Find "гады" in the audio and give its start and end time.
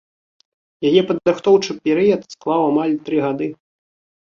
3.29-3.47